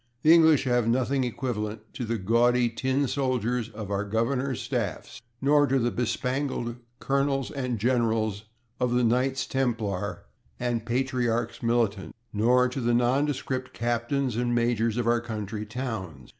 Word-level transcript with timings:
The 0.23 0.33
English 0.33 0.63
have 0.63 0.87
nothing 0.87 1.23
equivalent 1.23 1.81
to 1.93 2.05
the 2.05 2.17
gaudy 2.17 2.69
tin 2.69 3.07
soldiers 3.07 3.69
of 3.69 3.91
our 3.91 4.03
governors' 4.03 4.59
staffs, 4.59 5.21
nor 5.39 5.67
to 5.67 5.77
the 5.77 5.91
bespangled 5.91 6.77
colonels 6.97 7.51
and 7.51 7.77
generals 7.77 8.45
of 8.79 8.93
the 8.95 9.03
Knights 9.03 9.45
Templar 9.45 10.23
and 10.59 10.87
Patriarchs 10.87 11.61
Militant, 11.61 12.15
nor 12.33 12.67
to 12.67 12.81
the 12.81 12.95
nondescript 12.95 13.73
captains 13.73 14.35
and 14.35 14.55
majors 14.55 14.97
of 14.97 15.05
our 15.05 15.21
country 15.21 15.67
towns. 15.67 16.29